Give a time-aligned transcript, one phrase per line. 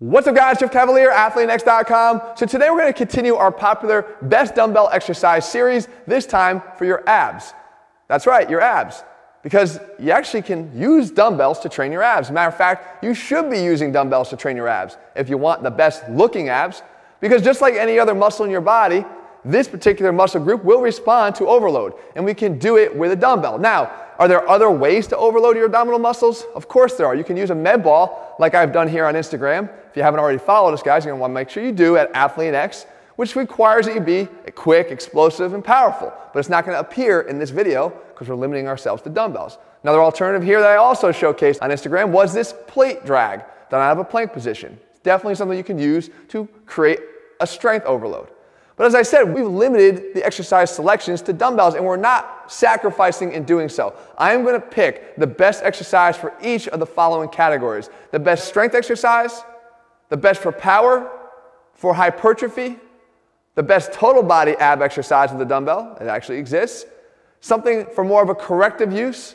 [0.00, 2.22] What's up guys, Jeff Cavaliere, AthleanX.com.
[2.34, 7.06] So today we're gonna continue our popular best dumbbell exercise series, this time for your
[7.06, 7.52] abs.
[8.08, 9.04] That's right, your abs.
[9.42, 12.30] Because you actually can use dumbbells to train your abs.
[12.30, 15.62] matter of fact, you should be using dumbbells to train your abs if you want
[15.62, 16.80] the best looking abs.
[17.20, 19.04] Because just like any other muscle in your body,
[19.44, 21.92] this particular muscle group will respond to overload.
[22.16, 23.58] And we can do it with a dumbbell.
[23.58, 26.44] Now, are there other ways to overload your abdominal muscles?
[26.54, 27.14] Of course there are.
[27.14, 29.70] You can use a med ball like I've done here on Instagram.
[29.88, 32.12] If you haven't already followed us, guys, you're gonna wanna make sure you do at
[32.12, 32.84] AthleanX,
[33.16, 36.12] which requires that you be quick, explosive, and powerful.
[36.34, 39.56] But it's not gonna appear in this video because we're limiting ourselves to dumbbells.
[39.84, 43.92] Another alternative here that I also showcased on Instagram was this plate drag done out
[43.92, 44.78] of a plank position.
[44.90, 47.00] It's definitely something you can use to create
[47.40, 48.28] a strength overload.
[48.80, 53.32] But as I said, we've limited the exercise selections to dumbbells and we're not sacrificing
[53.32, 53.94] in doing so.
[54.16, 57.90] I am going to pick the best exercise for each of the following categories.
[58.10, 59.42] The best strength exercise,
[60.08, 61.12] the best for power,
[61.74, 62.78] for hypertrophy,
[63.54, 66.86] the best total body ab exercise with the dumbbell, it actually exists,
[67.42, 69.34] something for more of a corrective use,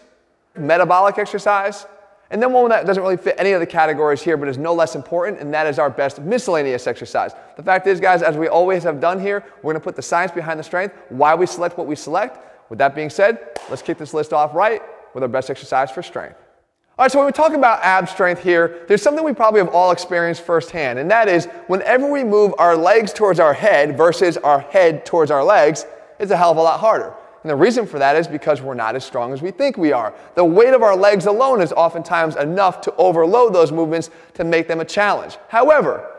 [0.58, 1.86] metabolic exercise,
[2.32, 4.74] and then one that doesn't really fit any of the categories here, but is no
[4.74, 7.34] less important, and that is our best miscellaneous exercise.
[7.56, 10.32] The fact is, guys, as we always have done here, we're gonna put the science
[10.32, 12.40] behind the strength, why we select what we select.
[12.70, 14.82] With that being said, let's kick this list off right
[15.14, 16.38] with our best exercise for strength.
[16.98, 19.70] All right, so when we talk about ab strength here, there's something we probably have
[19.70, 24.38] all experienced firsthand, and that is whenever we move our legs towards our head versus
[24.38, 25.86] our head towards our legs,
[26.20, 27.14] it's a hell of a lot harder.
[27.46, 29.92] And the reason for that is because we're not as strong as we think we
[29.92, 30.16] are.
[30.34, 34.68] The weight of our legs alone is oftentimes enough to overload those movements to make
[34.68, 35.38] them a challenge.
[35.48, 36.10] However,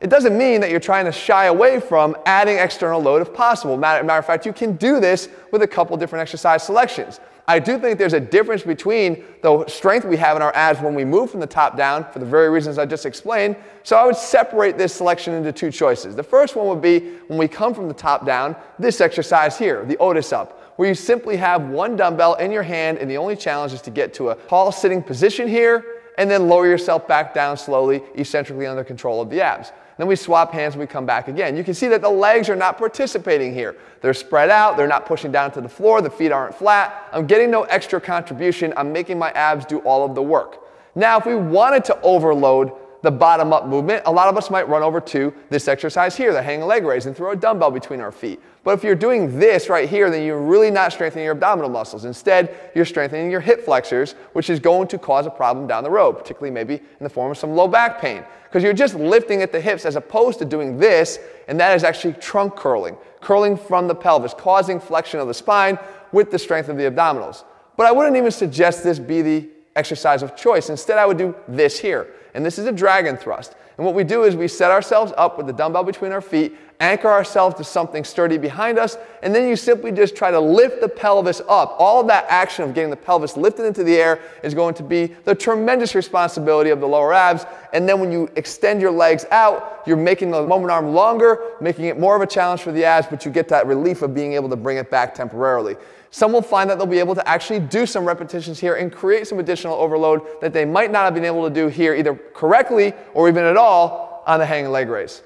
[0.00, 3.76] it doesn't mean that you're trying to shy away from adding external load if possible.
[3.76, 7.18] Matter, matter of fact, you can do this with a couple different exercise selections.
[7.48, 10.94] I do think there's a difference between the strength we have in our abs when
[10.94, 13.56] we move from the top down for the very reasons I just explained.
[13.82, 16.14] So I would separate this selection into two choices.
[16.14, 19.84] The first one would be when we come from the top down, this exercise here,
[19.84, 23.34] the Otis up, where you simply have one dumbbell in your hand and the only
[23.34, 25.84] challenge is to get to a tall sitting position here
[26.18, 29.72] and then lower yourself back down slowly, eccentrically under control of the abs.
[29.96, 31.56] Then we swap hands and we come back again.
[31.56, 33.74] You can see that the legs are not participating here.
[34.02, 37.08] They're spread out, they're not pushing down to the floor, the feet aren't flat.
[37.12, 38.72] I'm getting no extra contribution.
[38.76, 40.60] I'm making my abs do all of the work.
[40.94, 42.70] Now, if we wanted to overload
[43.02, 46.32] the bottom up movement, a lot of us might run over to this exercise here,
[46.32, 48.40] the hanging leg raise, and throw a dumbbell between our feet.
[48.64, 52.04] But if you're doing this right here, then you're really not strengthening your abdominal muscles.
[52.04, 55.90] Instead, you're strengthening your hip flexors, which is going to cause a problem down the
[55.90, 58.24] road, particularly maybe in the form of some low back pain.
[58.44, 61.84] Because you're just lifting at the hips as opposed to doing this, and that is
[61.84, 65.78] actually trunk curling, curling from the pelvis, causing flexion of the spine
[66.12, 67.44] with the strength of the abdominals.
[67.76, 70.68] But I wouldn't even suggest this be the exercise of choice.
[70.68, 72.12] Instead, I would do this here.
[72.34, 73.54] And this is a dragon thrust.
[73.76, 76.56] And what we do is we set ourselves up with the dumbbell between our feet,
[76.80, 80.80] anchor ourselves to something sturdy behind us, and then you simply just try to lift
[80.80, 81.74] the pelvis up.
[81.78, 85.06] All that action of getting the pelvis lifted into the air is going to be
[85.24, 87.46] the tremendous responsibility of the lower abs.
[87.72, 91.86] And then when you extend your legs out, you're making the moment arm longer, making
[91.86, 94.34] it more of a challenge for the abs, but you get that relief of being
[94.34, 95.76] able to bring it back temporarily.
[96.10, 99.26] Some will find that they'll be able to actually do some repetitions here and create
[99.26, 102.94] some additional overload that they might not have been able to do here either correctly
[103.14, 105.22] or even at all on the hanging leg raise.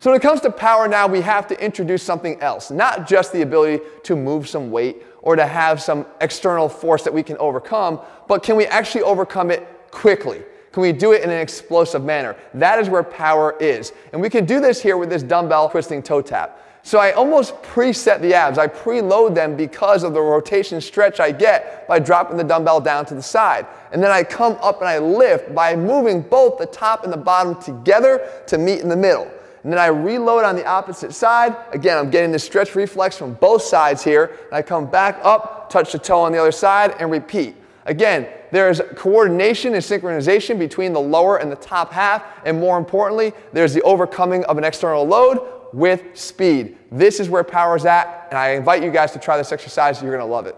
[0.00, 3.32] So when it comes to power now, we have to introduce something else, not just
[3.32, 7.36] the ability to move some weight or to have some external force that we can
[7.38, 10.42] overcome, but can we actually overcome it quickly?
[10.70, 12.36] Can we do it in an explosive manner?
[12.54, 13.92] That is where power is.
[14.12, 16.64] And we can do this here with this dumbbell twisting toe tap.
[16.82, 18.56] So I almost preset the abs.
[18.56, 23.04] I preload them because of the rotation stretch I get by dropping the dumbbell down
[23.06, 23.66] to the side.
[23.92, 27.18] And then I come up and I lift by moving both the top and the
[27.18, 29.28] bottom together to meet in the middle.
[29.68, 31.54] And then I reload on the opposite side.
[31.74, 34.38] Again, I'm getting the stretch reflex from both sides here.
[34.46, 37.54] And I come back up, touch the toe on the other side, and repeat.
[37.84, 42.24] Again, there's coordination and synchronization between the lower and the top half.
[42.46, 46.78] And more importantly, there's the overcoming of an external load with speed.
[46.90, 50.00] This is where power is at, and I invite you guys to try this exercise.
[50.00, 50.56] You're going to love it.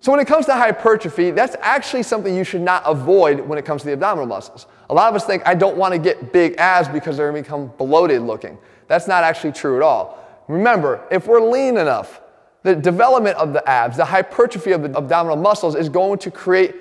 [0.00, 3.64] So when it comes to hypertrophy, that's actually something you should not avoid when it
[3.64, 4.66] comes to the abdominal muscles.
[4.90, 7.44] A lot of us think, I don't want to get big abs because they're going
[7.44, 8.58] to become bloated looking.
[8.88, 10.18] That's not actually true at all.
[10.48, 12.20] Remember, if we're lean enough,
[12.64, 16.74] the development of the abs, the hypertrophy of the abdominal muscles is going to create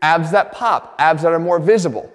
[0.00, 2.10] abs that pop, abs that are more visible.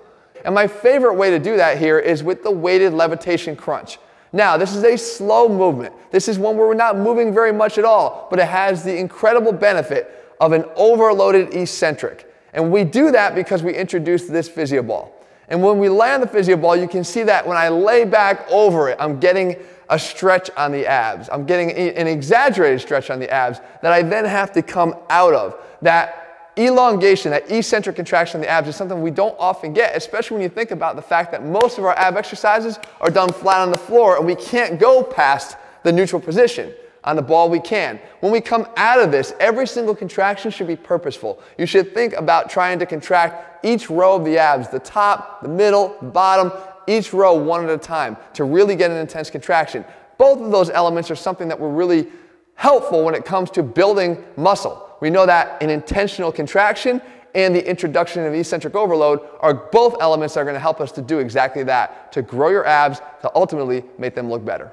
[0.45, 3.99] And my favorite way to do that here is with the weighted levitation crunch.
[4.31, 5.93] Now, this is a slow movement.
[6.11, 8.97] This is one where we're not moving very much at all, but it has the
[8.97, 12.33] incredible benefit of an overloaded eccentric.
[12.53, 15.13] And we do that because we introduced this physio ball.
[15.51, 18.05] And when we lay on the physio ball, you can see that when I lay
[18.05, 19.57] back over it, I'm getting
[19.89, 21.27] a stretch on the abs.
[21.29, 25.33] I'm getting an exaggerated stretch on the abs that I then have to come out
[25.33, 25.61] of.
[25.81, 30.35] That elongation, that eccentric contraction on the abs is something we don't often get, especially
[30.35, 33.59] when you think about the fact that most of our ab exercises are done flat
[33.59, 36.73] on the floor and we can't go past the neutral position.
[37.03, 37.99] On the ball, we can.
[38.19, 41.41] When we come out of this, every single contraction should be purposeful.
[41.57, 45.49] You should think about trying to contract each row of the abs, the top, the
[45.49, 46.51] middle, the bottom,
[46.87, 49.83] each row one at a time to really get an intense contraction.
[50.17, 52.07] Both of those elements are something that were really
[52.55, 54.87] helpful when it comes to building muscle.
[54.99, 57.01] We know that an intentional contraction
[57.33, 60.91] and the introduction of eccentric overload are both elements that are going to help us
[60.91, 64.71] to do exactly that, to grow your abs, to ultimately make them look better.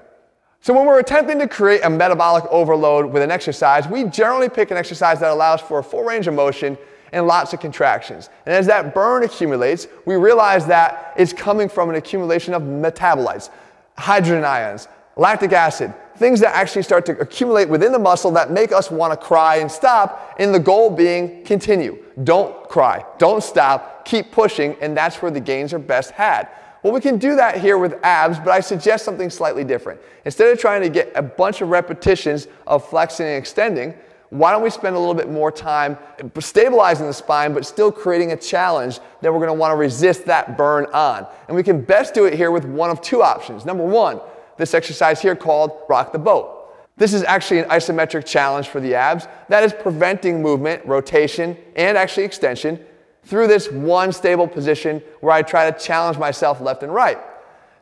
[0.61, 4.71] So when we're attempting to create a metabolic overload with an exercise, we generally pick
[4.71, 6.77] an exercise that allows for a full range of motion
[7.13, 8.29] and lots of contractions.
[8.45, 13.51] And as that burn accumulates, we realize that it's coming from an accumulation of metabolites,
[13.97, 18.73] hydrogen ions, lactic acid, things that actually start to accumulate within the muscle that make
[18.73, 22.05] us want to cry and stop, and the goal being continue.
[22.25, 26.49] Don't cry, don't stop, keep pushing, and that's where the gains are best had.
[26.83, 30.01] Well, we can do that here with abs, but I suggest something slightly different.
[30.25, 33.95] Instead of trying to get a bunch of repetitions of flexing and extending,
[34.31, 35.97] why don't we spend a little bit more time
[36.39, 40.27] stabilizing the spine, but still creating a challenge that we're going to want to resist
[40.27, 41.27] that burn on?
[41.49, 43.65] And we can best do it here with one of two options.
[43.65, 44.21] Number one,
[44.57, 46.55] this exercise here called rock the boat.
[46.99, 51.97] This is actually an isometric challenge for the abs that is preventing movement, rotation, and
[51.97, 52.85] actually extension
[53.29, 57.19] through this one stable position where I try to challenge myself left and right.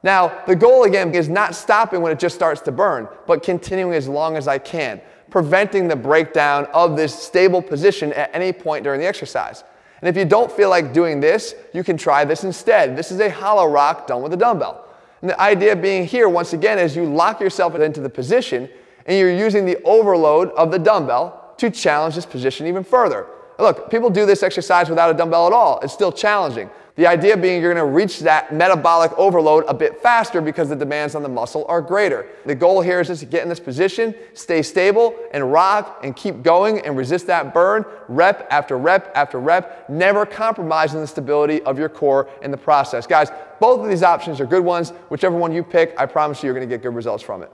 [0.02, 3.94] Now, the goal again is not stopping when it just starts to burn, but continuing
[3.94, 5.00] as long as I can,
[5.30, 9.62] preventing the breakdown of this stable position at any point during the exercise.
[10.00, 12.96] And if you don't feel like doing this, you can try this instead.
[12.96, 14.84] This is a hollow rock done with a dumbbell.
[15.20, 18.68] And the idea being here, once again, is you lock yourself into the position
[19.06, 23.26] and you're using the overload of the dumbbell to challenge this position even further.
[23.58, 25.80] Look, people do this exercise without a dumbbell at all.
[25.80, 26.70] It's still challenging.
[26.96, 30.76] The idea being you're going to reach that metabolic overload a bit faster because the
[30.76, 32.26] demands on the muscle are greater.
[32.46, 36.16] The goal here is just to get in this position, stay stable, and rock and
[36.16, 41.60] keep going and resist that burn rep after rep after rep, never compromising the stability
[41.64, 43.06] of your core in the process.
[43.06, 43.28] Guys,
[43.60, 44.90] both of these options are good ones.
[45.10, 47.50] Whichever one you pick, I promise you you're going to get good results from it.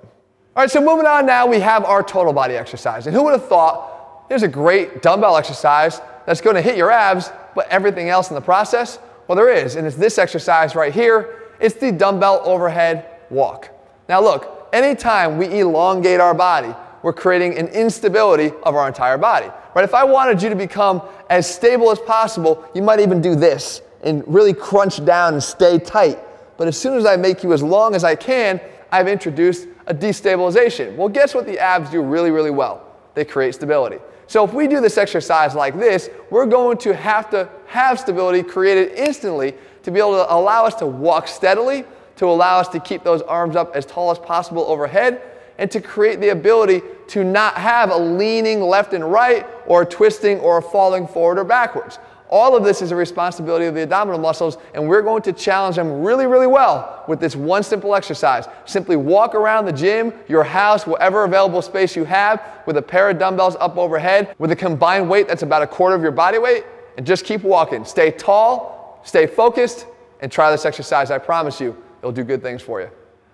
[0.55, 3.08] All right, so moving on now, we have our total body exercise.
[3.08, 3.92] And who would have thought
[4.28, 8.34] Here's a great dumbbell exercise that's going to hit your abs, but everything else in
[8.34, 8.98] the process?
[9.28, 11.42] Well, there is, and it's this exercise right here.
[11.60, 13.70] It's the dumbbell overhead walk.
[14.08, 19.50] Now, look, anytime we elongate our body, we're creating an instability of our entire body.
[19.74, 19.84] Right?
[19.84, 23.82] If I wanted you to become as stable as possible, you might even do this
[24.02, 26.19] and really crunch down and stay tight.
[26.56, 28.60] But as soon as I make you as long as I can,
[28.90, 30.96] I've introduced a destabilization.
[30.96, 32.86] Well, guess what the abs do really, really well?
[33.14, 33.98] They create stability.
[34.32, 38.43] So if we do this exercise like this, we're going to have to have stability
[38.43, 39.52] created instantly
[39.82, 41.84] to be able to allow us to walk steadily,
[42.17, 45.20] to allow us to keep those arms up as tall as possible overhead,
[45.58, 50.40] and to create the ability to not have a leaning left and right or twisting
[50.40, 51.99] or falling forward or backwards.
[52.32, 55.77] All of this is a responsibility of the abdominal muscles, and we're going to challenge
[55.77, 58.48] them really, really well with this one simple exercise.
[58.65, 63.10] Simply walk around the gym, your house, whatever available space you have, with a pair
[63.10, 66.39] of dumbbells up overhead, with a combined weight that's about a quarter of your body
[66.39, 66.65] weight,
[66.96, 67.84] and just keep walking.
[67.84, 69.84] Stay tall, stay focused,
[70.20, 71.10] and try this exercise.
[71.10, 72.89] I promise you, it'll do good things for you.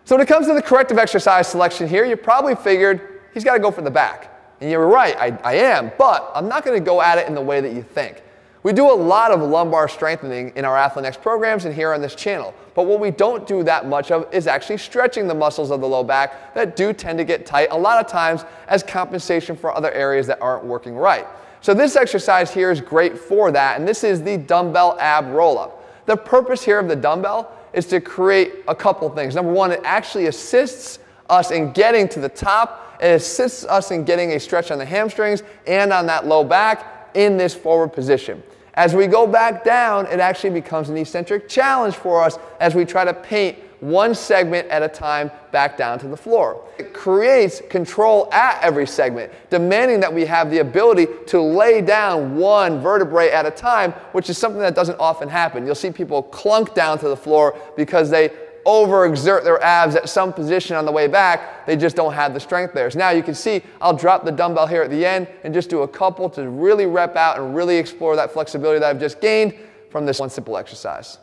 [0.06, 3.52] So, when it comes to the corrective exercise selection here, you probably figured he's got
[3.52, 4.56] to go for the back.
[4.60, 7.36] And you're right, I, I am, but I'm not going to go at it in
[7.36, 8.24] the way that you think.
[8.64, 12.14] We do a lot of lumbar strengthening in our AthleanX programs and here on this
[12.14, 12.52] channel.
[12.74, 15.86] But what we don't do that much of is actually stretching the muscles of the
[15.86, 19.74] low back that do tend to get tight a lot of times as compensation for
[19.76, 21.26] other areas that aren't working right.
[21.60, 26.06] So this exercise here is great for that, and this is the dumbbell ab roll-up.
[26.06, 29.34] The purpose here of the dumbbell is to create a couple things.
[29.34, 30.98] Number one, it actually assists
[31.28, 32.96] us in getting to the top.
[33.00, 36.97] It assists us in getting a stretch on the hamstrings and on that low back
[37.18, 38.42] in this forward position.
[38.74, 42.84] As we go back down, it actually becomes an eccentric challenge for us as we
[42.84, 46.64] try to paint one segment at a time back down to the floor.
[46.78, 52.36] It creates control at every segment, demanding that we have the ability to lay down
[52.36, 55.66] one vertebrae at a time, which is something that doesn't often happen.
[55.66, 58.30] You'll see people clunk down to the floor because they
[58.68, 61.64] overexert their abs at some position on the way back.
[61.66, 62.90] They just don't have the strength there.
[62.90, 65.70] So now you can see I'll drop the dumbbell here at the end and just
[65.70, 69.22] do a couple to really rep out and really explore that flexibility that I've just
[69.22, 69.54] gained
[69.88, 71.16] from this one simple exercise.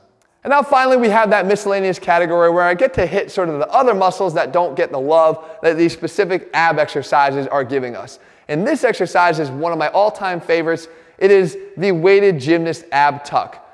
[0.44, 3.60] And now finally we have that miscellaneous category where I get to hit sort of
[3.60, 7.96] the other muscles that don't get the love that these specific ab exercises are giving
[7.96, 8.18] us.
[8.48, 10.88] And this exercise is one of my all-time favorites.
[11.20, 13.65] It is the weighted gymnast ab tuck.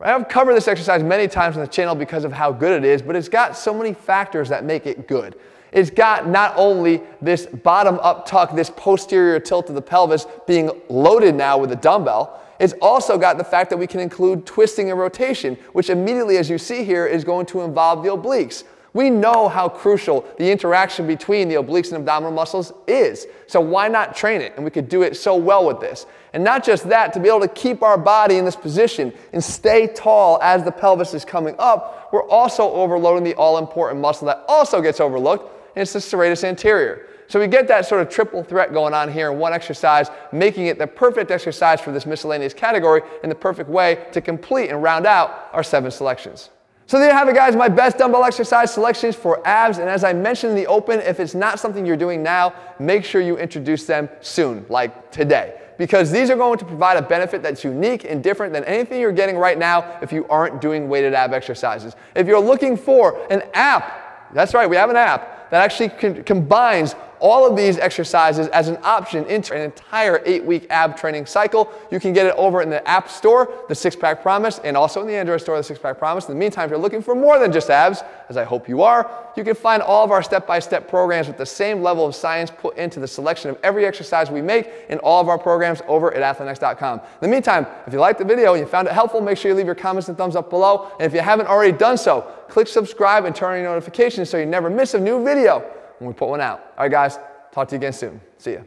[0.00, 3.02] I've covered this exercise many times on the channel because of how good it is,
[3.02, 5.34] but it's got so many factors that make it good.
[5.72, 10.70] It's got not only this bottom up tuck, this posterior tilt of the pelvis being
[10.88, 14.90] loaded now with a dumbbell, it's also got the fact that we can include twisting
[14.90, 18.64] and rotation, which immediately, as you see here, is going to involve the obliques.
[18.98, 23.28] We know how crucial the interaction between the obliques and abdominal muscles is.
[23.46, 24.54] So why not train it?
[24.56, 26.06] And we could do it so well with this.
[26.32, 29.44] And not just that, to be able to keep our body in this position and
[29.44, 34.44] stay tall as the pelvis is coming up, we're also overloading the all-important muscle that
[34.48, 35.44] also gets overlooked,
[35.76, 37.06] and it's the serratus anterior.
[37.28, 40.66] So we get that sort of triple threat going on here in one exercise, making
[40.66, 44.82] it the perfect exercise for this miscellaneous category and the perfect way to complete and
[44.82, 46.50] round out our seven selections.
[46.88, 49.76] So there you have it guys, my best dumbbell exercise selections for abs.
[49.76, 53.04] And as I mentioned in the open, if it's not something you're doing now, make
[53.04, 55.60] sure you introduce them soon, like today.
[55.76, 59.12] Because these are going to provide a benefit that's unique and different than anything you're
[59.12, 61.94] getting right now if you aren't doing weighted ab exercises.
[62.14, 65.90] If you're looking for an app, that's right, we have an app that actually
[66.22, 71.26] combines all of these exercises as an option into an entire eight week ab training
[71.26, 71.72] cycle.
[71.90, 75.00] You can get it over in the App Store, the Six Pack Promise, and also
[75.00, 76.28] in the Android Store, the Six Pack Promise.
[76.28, 78.82] In the meantime, if you're looking for more than just abs, as I hope you
[78.82, 82.06] are, you can find all of our step by step programs with the same level
[82.06, 85.38] of science put into the selection of every exercise we make in all of our
[85.38, 86.98] programs over at athleanx.com.
[86.98, 89.50] In the meantime, if you liked the video and you found it helpful, make sure
[89.50, 90.90] you leave your comments and thumbs up below.
[90.98, 94.38] And if you haven't already done so, click subscribe and turn on your notifications so
[94.38, 95.64] you never miss a new video
[95.98, 96.72] when we put one out.
[96.76, 97.18] All right, guys,
[97.52, 98.20] talk to you again soon.
[98.38, 98.60] See ya.